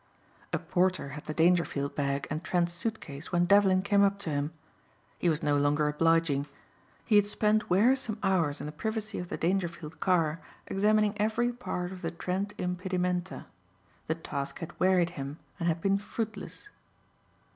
A 0.51 0.57
porter 0.57 1.09
had 1.09 1.25
the 1.25 1.33
Dangerfield 1.35 1.93
bag 1.93 2.25
and 2.31 2.43
Trent's 2.43 2.73
suitcase 2.73 3.31
when 3.31 3.45
Devlin 3.45 3.83
came 3.83 4.03
up 4.03 4.17
to 4.21 4.31
him. 4.31 4.51
He 5.19 5.29
was 5.29 5.43
no 5.43 5.55
longer 5.57 5.87
obliging. 5.87 6.47
He 7.05 7.17
had 7.17 7.27
spent 7.27 7.69
wearisome 7.69 8.17
hours 8.23 8.59
in 8.59 8.65
the 8.65 8.71
privacy 8.71 9.19
of 9.19 9.29
the 9.29 9.37
Dangerfield 9.37 9.99
car 9.99 10.41
examining 10.65 11.13
every 11.21 11.53
part 11.53 11.91
of 11.91 12.01
the 12.01 12.09
Trent 12.09 12.53
impedimenta. 12.57 13.45
The 14.07 14.15
task 14.15 14.57
had 14.57 14.73
wearied 14.79 15.11
him 15.11 15.37
and 15.59 15.67
had 15.67 15.79
been 15.81 15.99
fruitless. 15.99 16.69